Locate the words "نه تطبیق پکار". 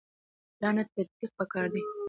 0.77-1.65